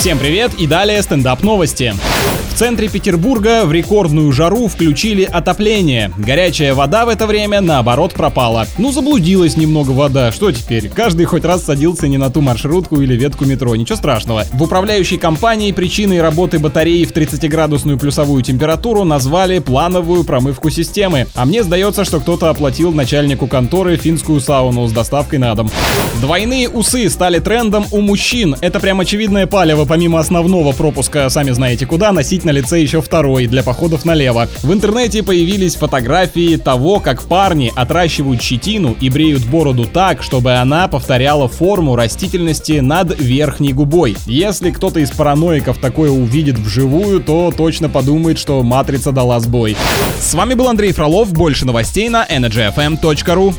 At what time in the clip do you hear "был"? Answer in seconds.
50.54-50.68